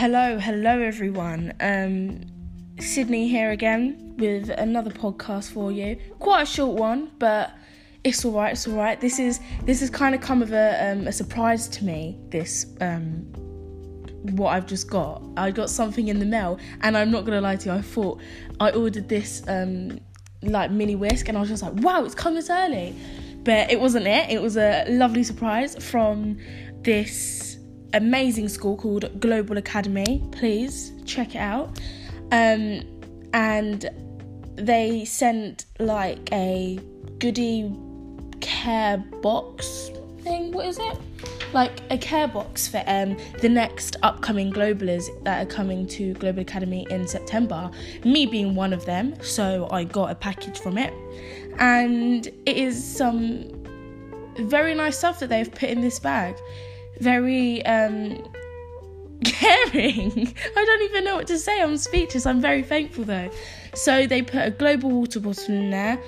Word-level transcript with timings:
Hello, 0.00 0.38
hello 0.38 0.80
everyone. 0.80 1.52
Um, 1.60 2.22
Sydney 2.78 3.28
here 3.28 3.50
again 3.50 4.14
with 4.16 4.48
another 4.48 4.90
podcast 4.90 5.52
for 5.52 5.70
you. 5.70 5.98
Quite 6.18 6.44
a 6.44 6.46
short 6.46 6.78
one, 6.78 7.10
but 7.18 7.52
it's 8.02 8.24
all 8.24 8.32
right. 8.32 8.52
It's 8.52 8.66
all 8.66 8.76
right. 8.76 8.98
This 8.98 9.18
is 9.18 9.40
this 9.64 9.80
has 9.80 9.90
kind 9.90 10.14
of 10.14 10.22
come 10.22 10.40
of 10.40 10.54
a, 10.54 10.90
um, 10.90 11.06
a 11.06 11.12
surprise 11.12 11.68
to 11.68 11.84
me. 11.84 12.18
This 12.30 12.64
um, 12.80 13.26
what 14.38 14.54
I've 14.54 14.64
just 14.64 14.88
got. 14.88 15.22
I 15.36 15.50
got 15.50 15.68
something 15.68 16.08
in 16.08 16.18
the 16.18 16.24
mail, 16.24 16.58
and 16.80 16.96
I'm 16.96 17.10
not 17.10 17.26
gonna 17.26 17.42
lie 17.42 17.56
to 17.56 17.68
you. 17.68 17.74
I 17.74 17.82
thought 17.82 18.22
I 18.58 18.70
ordered 18.70 19.06
this 19.06 19.42
um, 19.48 20.00
like 20.40 20.70
mini 20.70 20.96
whisk, 20.96 21.28
and 21.28 21.36
I 21.36 21.40
was 21.40 21.50
just 21.50 21.62
like, 21.62 21.74
wow, 21.74 22.02
it's 22.04 22.14
come 22.14 22.36
this 22.36 22.48
early. 22.48 22.96
But 23.44 23.70
it 23.70 23.78
wasn't 23.78 24.06
it. 24.06 24.30
It 24.30 24.40
was 24.40 24.56
a 24.56 24.86
lovely 24.88 25.24
surprise 25.24 25.76
from 25.90 26.38
this 26.80 27.39
amazing 27.94 28.48
school 28.48 28.76
called 28.76 29.20
Global 29.20 29.56
Academy. 29.58 30.22
Please 30.32 30.92
check 31.04 31.34
it 31.34 31.38
out. 31.38 31.78
Um, 32.32 32.82
and 33.32 33.88
they 34.56 35.04
sent 35.04 35.66
like 35.78 36.32
a 36.32 36.78
goodie 37.18 37.72
care 38.40 38.98
box 39.22 39.90
thing. 40.22 40.52
What 40.52 40.66
is 40.66 40.78
it? 40.78 40.98
Like 41.52 41.80
a 41.90 41.98
care 41.98 42.28
box 42.28 42.68
for 42.68 42.82
um, 42.86 43.16
the 43.40 43.48
next 43.48 43.96
upcoming 44.02 44.52
Globalers 44.52 45.06
that 45.24 45.44
are 45.44 45.50
coming 45.50 45.86
to 45.88 46.14
Global 46.14 46.40
Academy 46.40 46.86
in 46.90 47.08
September. 47.08 47.70
Me 48.04 48.26
being 48.26 48.54
one 48.54 48.72
of 48.72 48.84
them, 48.86 49.20
so 49.22 49.68
I 49.70 49.84
got 49.84 50.10
a 50.10 50.14
package 50.14 50.60
from 50.60 50.78
it, 50.78 50.94
and 51.58 52.26
it 52.46 52.56
is 52.56 52.82
some 52.82 53.50
very 54.38 54.74
nice 54.74 54.98
stuff 54.98 55.18
that 55.20 55.28
they've 55.28 55.50
put 55.50 55.68
in 55.70 55.80
this 55.80 55.98
bag. 55.98 56.36
Very 56.98 57.64
um, 57.66 58.22
caring. 59.24 60.34
I 60.56 60.64
don't 60.64 60.82
even 60.82 61.04
know 61.04 61.16
what 61.16 61.26
to 61.28 61.38
say. 61.38 61.60
I'm 61.60 61.76
speechless. 61.76 62.26
I'm 62.26 62.40
very 62.40 62.62
thankful 62.62 63.04
though. 63.04 63.30
So 63.74 64.06
they 64.06 64.22
put 64.22 64.46
a 64.46 64.50
global 64.50 64.90
water 64.90 65.20
bottle 65.20 65.54
in 65.54 65.70
there, 65.70 65.98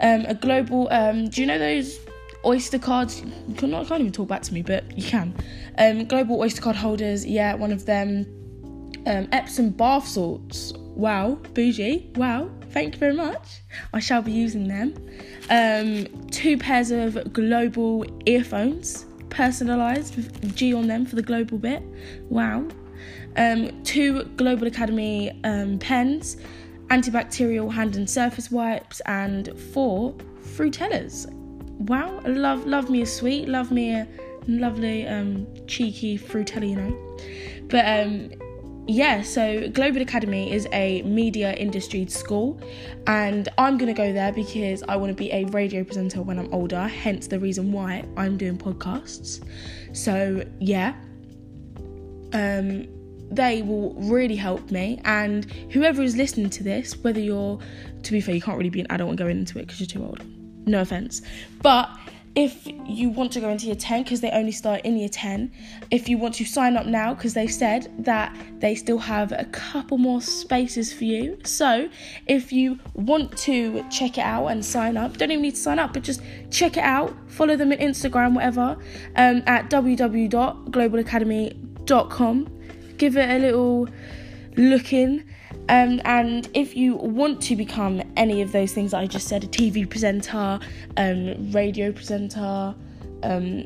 um, 0.00 0.24
a 0.26 0.34
global. 0.34 0.88
Um, 0.90 1.28
do 1.28 1.40
you 1.40 1.46
know 1.46 1.58
those 1.58 1.98
Oyster 2.44 2.78
cards? 2.78 3.20
You 3.20 3.54
can't, 3.54 3.72
can't 3.86 4.00
even 4.00 4.12
talk 4.12 4.28
back 4.28 4.42
to 4.42 4.54
me, 4.54 4.62
but 4.62 4.96
you 4.96 5.04
can. 5.04 5.34
Um, 5.78 6.04
global 6.06 6.40
Oyster 6.40 6.62
card 6.62 6.76
holders. 6.76 7.26
Yeah, 7.26 7.54
one 7.54 7.72
of 7.72 7.86
them. 7.86 8.26
Um, 9.06 9.28
Epsom 9.32 9.70
bath 9.70 10.06
salts. 10.06 10.72
Wow, 10.76 11.38
bougie. 11.54 12.10
Wow, 12.16 12.50
thank 12.70 12.94
you 12.94 13.00
very 13.00 13.14
much. 13.14 13.62
I 13.92 13.98
shall 13.98 14.22
be 14.22 14.30
using 14.30 14.68
them. 14.68 14.94
Um, 15.50 16.28
two 16.28 16.58
pairs 16.58 16.90
of 16.90 17.32
global 17.32 18.04
earphones 18.26 19.06
personalised 19.32 20.14
with 20.16 20.54
G 20.54 20.74
on 20.74 20.86
them 20.86 21.06
for 21.06 21.16
the 21.16 21.22
global 21.22 21.58
bit. 21.58 21.82
Wow. 22.28 22.68
Um, 23.36 23.82
two 23.82 24.24
Global 24.36 24.66
Academy 24.66 25.40
um, 25.44 25.78
pens, 25.78 26.36
antibacterial 26.88 27.72
hand 27.72 27.96
and 27.96 28.08
surface 28.08 28.50
wipes, 28.50 29.00
and 29.06 29.58
four 29.72 30.14
Fruittellas. 30.42 31.32
Wow, 31.88 32.20
love 32.26 32.66
love 32.66 32.90
me 32.90 33.02
a 33.02 33.06
sweet, 33.06 33.48
love 33.48 33.72
me 33.72 33.94
a 33.94 34.06
lovely 34.46 35.06
um, 35.06 35.46
cheeky 35.66 36.18
Fruittella, 36.18 36.68
you 36.68 36.76
know. 36.76 37.16
But 37.68 37.86
um, 37.86 38.30
yeah, 38.86 39.22
so 39.22 39.68
Global 39.68 40.02
Academy 40.02 40.52
is 40.52 40.66
a 40.72 41.02
media 41.02 41.52
industry 41.54 42.06
school, 42.06 42.60
and 43.06 43.48
I'm 43.56 43.78
gonna 43.78 43.94
go 43.94 44.12
there 44.12 44.32
because 44.32 44.82
I 44.88 44.96
want 44.96 45.10
to 45.10 45.14
be 45.14 45.30
a 45.30 45.44
radio 45.46 45.84
presenter 45.84 46.20
when 46.20 46.38
I'm 46.38 46.52
older, 46.52 46.88
hence 46.88 47.28
the 47.28 47.38
reason 47.38 47.70
why 47.70 48.04
I'm 48.16 48.36
doing 48.36 48.58
podcasts. 48.58 49.40
So, 49.92 50.44
yeah, 50.58 50.94
um, 52.32 52.88
they 53.30 53.62
will 53.62 53.94
really 53.94 54.36
help 54.36 54.70
me, 54.72 55.00
and 55.04 55.44
whoever 55.70 56.02
is 56.02 56.16
listening 56.16 56.50
to 56.50 56.64
this, 56.64 56.96
whether 56.98 57.20
you're, 57.20 57.60
to 58.02 58.12
be 58.12 58.20
fair, 58.20 58.34
you 58.34 58.42
can't 58.42 58.58
really 58.58 58.70
be 58.70 58.80
an 58.80 58.88
adult 58.90 59.10
and 59.10 59.18
go 59.18 59.28
into 59.28 59.58
it 59.60 59.62
because 59.66 59.78
you're 59.78 59.86
too 59.86 60.04
old, 60.04 60.24
no 60.66 60.80
offense, 60.80 61.22
but 61.62 61.88
if 62.34 62.66
you 62.86 63.10
want 63.10 63.30
to 63.32 63.40
go 63.40 63.50
into 63.50 63.66
year 63.66 63.74
10 63.74 64.04
because 64.04 64.22
they 64.22 64.30
only 64.30 64.52
start 64.52 64.80
in 64.82 64.96
year 64.96 65.08
10 65.08 65.50
if 65.90 66.08
you 66.08 66.16
want 66.16 66.32
to 66.34 66.44
sign 66.44 66.76
up 66.76 66.86
now 66.86 67.12
because 67.12 67.34
they've 67.34 67.52
said 67.52 67.92
that 67.98 68.32
they 68.58 68.72
still 68.74 68.96
have 68.98 69.32
a 69.32 69.44
couple 69.46 69.98
more 69.98 70.22
spaces 70.22 70.92
for 70.92 71.02
you. 71.04 71.36
So 71.44 71.88
if 72.26 72.52
you 72.52 72.78
want 72.94 73.36
to 73.38 73.84
check 73.90 74.18
it 74.18 74.22
out 74.22 74.46
and 74.46 74.64
sign 74.64 74.96
up 74.96 75.16
don't 75.18 75.30
even 75.30 75.42
need 75.42 75.56
to 75.56 75.60
sign 75.60 75.78
up 75.78 75.92
but 75.92 76.02
just 76.02 76.22
check 76.50 76.78
it 76.78 76.84
out. 76.84 77.14
Follow 77.30 77.56
them 77.56 77.72
on 77.72 77.78
instagram 77.78 78.34
whatever 78.34 78.78
um, 79.16 79.42
at 79.46 79.68
www.globalacademy.com 79.70 82.58
give 82.96 83.16
it 83.16 83.30
a 83.30 83.38
little 83.38 83.88
look 84.56 84.92
in 84.92 85.24
um, 85.68 86.00
and 86.04 86.48
if 86.54 86.76
you 86.76 86.96
want 86.96 87.40
to 87.42 87.56
become 87.56 88.02
any 88.16 88.42
of 88.42 88.52
those 88.52 88.72
things 88.72 88.90
that 88.90 88.98
I 88.98 89.06
just 89.06 89.28
said, 89.28 89.44
a 89.44 89.46
TV 89.46 89.88
presenter, 89.88 90.58
um, 90.96 91.52
radio 91.52 91.92
presenter, 91.92 92.74
um, 93.22 93.64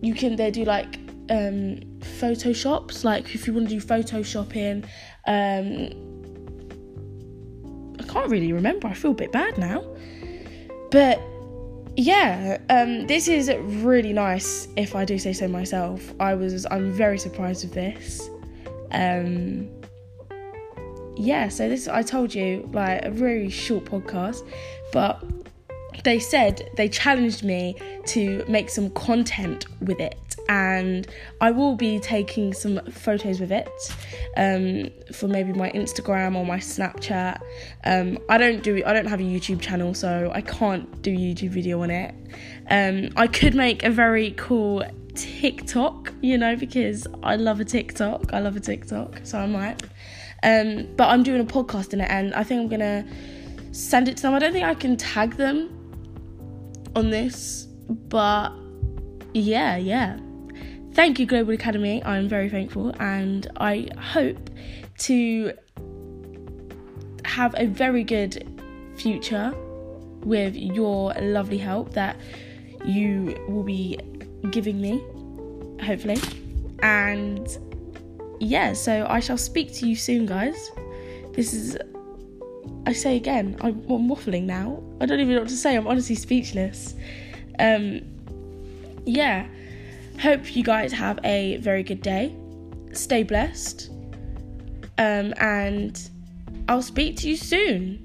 you 0.00 0.14
can 0.14 0.36
they 0.36 0.50
do 0.50 0.64
like 0.64 0.98
um, 1.30 1.80
photoshops. 2.00 3.04
Like 3.04 3.34
if 3.34 3.46
you 3.46 3.52
want 3.52 3.68
to 3.68 3.78
do 3.78 3.84
photoshopping, 3.84 4.84
um, 5.26 5.92
I 8.00 8.02
can't 8.04 8.30
really 8.30 8.52
remember. 8.52 8.88
I 8.88 8.94
feel 8.94 9.10
a 9.10 9.14
bit 9.14 9.30
bad 9.30 9.58
now, 9.58 9.84
but 10.90 11.20
yeah, 11.96 12.58
um, 12.70 13.06
this 13.08 13.28
is 13.28 13.50
really 13.50 14.12
nice. 14.12 14.68
If 14.76 14.94
I 14.94 15.04
do 15.04 15.18
say 15.18 15.32
so 15.32 15.48
myself, 15.48 16.14
I 16.18 16.34
was 16.34 16.66
I'm 16.70 16.92
very 16.92 17.18
surprised 17.18 17.64
with 17.64 17.74
this. 17.74 18.30
Um, 18.92 19.68
yeah, 21.18 21.48
so 21.48 21.68
this 21.68 21.88
I 21.88 22.02
told 22.02 22.34
you 22.34 22.68
like 22.72 23.04
a 23.04 23.10
very 23.10 23.50
short 23.50 23.84
podcast, 23.84 24.46
but 24.92 25.22
they 26.04 26.18
said 26.18 26.70
they 26.76 26.88
challenged 26.88 27.42
me 27.42 27.76
to 28.06 28.44
make 28.48 28.70
some 28.70 28.90
content 28.90 29.66
with 29.80 30.00
it 30.00 30.36
and 30.48 31.06
I 31.40 31.50
will 31.50 31.76
be 31.76 31.98
taking 32.00 32.54
some 32.54 32.80
photos 32.86 33.38
with 33.38 33.52
it 33.52 33.68
um, 34.36 34.90
for 35.12 35.28
maybe 35.28 35.52
my 35.52 35.70
Instagram 35.72 36.36
or 36.36 36.46
my 36.46 36.58
Snapchat. 36.58 37.40
Um, 37.84 38.18
I 38.28 38.38
don't 38.38 38.62
do 38.62 38.82
I 38.84 38.92
don't 38.92 39.06
have 39.06 39.20
a 39.20 39.24
YouTube 39.24 39.60
channel, 39.60 39.92
so 39.94 40.30
I 40.34 40.40
can't 40.40 41.02
do 41.02 41.10
YouTube 41.10 41.50
video 41.50 41.82
on 41.82 41.90
it. 41.90 42.14
Um, 42.70 43.10
I 43.16 43.26
could 43.26 43.54
make 43.54 43.82
a 43.82 43.90
very 43.90 44.32
cool 44.32 44.84
TikTok, 45.14 46.12
you 46.22 46.38
know, 46.38 46.56
because 46.56 47.06
I 47.22 47.36
love 47.36 47.60
a 47.60 47.64
TikTok. 47.64 48.32
I 48.32 48.40
love 48.40 48.56
a 48.56 48.60
TikTok, 48.60 49.20
so 49.24 49.38
I 49.38 49.46
might. 49.46 49.82
Um, 50.42 50.88
but 50.96 51.08
I'm 51.08 51.22
doing 51.22 51.40
a 51.40 51.44
podcast 51.44 51.92
in 51.92 52.00
it, 52.00 52.10
and 52.10 52.34
I 52.34 52.44
think 52.44 52.60
I'm 52.60 52.68
gonna 52.68 53.04
send 53.72 54.08
it 54.08 54.16
to 54.18 54.22
them. 54.22 54.34
I 54.34 54.38
don't 54.38 54.52
think 54.52 54.64
I 54.64 54.74
can 54.74 54.96
tag 54.96 55.36
them 55.36 55.70
on 56.94 57.10
this, 57.10 57.66
but 57.88 58.50
yeah, 59.34 59.76
yeah. 59.76 60.18
Thank 60.92 61.18
you, 61.18 61.26
Global 61.26 61.54
Academy. 61.54 62.02
I'm 62.04 62.28
very 62.28 62.48
thankful, 62.48 62.94
and 62.98 63.46
I 63.58 63.88
hope 63.98 64.50
to 64.98 65.52
have 67.24 67.54
a 67.56 67.66
very 67.66 68.02
good 68.02 68.48
future 68.96 69.54
with 70.24 70.56
your 70.56 71.12
lovely 71.20 71.58
help 71.58 71.92
that 71.92 72.16
you 72.84 73.36
will 73.48 73.62
be 73.62 73.98
giving 74.50 74.80
me, 74.80 74.98
hopefully. 75.84 76.18
And 76.82 77.48
yeah, 78.40 78.72
so 78.72 79.06
I 79.08 79.20
shall 79.20 79.38
speak 79.38 79.72
to 79.74 79.88
you 79.88 79.96
soon, 79.96 80.26
guys. 80.26 80.70
This 81.32 81.54
is, 81.54 81.76
I 82.86 82.92
say 82.92 83.16
again, 83.16 83.56
I'm, 83.60 83.80
I'm 83.90 84.08
waffling 84.08 84.44
now. 84.44 84.82
I 85.00 85.06
don't 85.06 85.20
even 85.20 85.34
know 85.34 85.40
what 85.40 85.48
to 85.50 85.56
say. 85.56 85.76
I'm 85.76 85.86
honestly 85.86 86.14
speechless. 86.14 86.94
Um, 87.58 88.00
yeah, 89.04 89.46
hope 90.20 90.54
you 90.54 90.62
guys 90.64 90.92
have 90.92 91.18
a 91.24 91.56
very 91.58 91.82
good 91.82 92.02
day. 92.02 92.34
Stay 92.92 93.22
blessed. 93.22 93.90
Um, 94.98 95.32
and 95.38 96.00
I'll 96.68 96.82
speak 96.82 97.16
to 97.18 97.28
you 97.28 97.36
soon. 97.36 98.04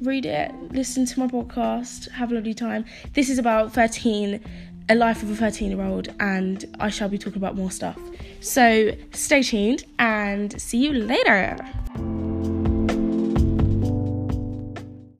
Read 0.00 0.26
it, 0.26 0.52
listen 0.72 1.06
to 1.06 1.20
my 1.20 1.26
podcast, 1.26 2.10
have 2.10 2.30
a 2.30 2.34
lovely 2.34 2.52
time. 2.54 2.84
This 3.14 3.30
is 3.30 3.38
about 3.38 3.72
13, 3.72 4.42
a 4.88 4.94
life 4.94 5.22
of 5.22 5.30
a 5.30 5.34
13 5.36 5.70
year 5.70 5.82
old, 5.82 6.08
and 6.20 6.64
I 6.78 6.90
shall 6.90 7.08
be 7.08 7.18
talking 7.18 7.38
about 7.38 7.56
more 7.56 7.70
stuff. 7.70 7.98
So 8.40 8.92
stay 9.12 9.42
tuned 9.42 9.84
and 9.98 10.60
see 10.60 10.78
you 10.78 10.92
later. 10.92 11.56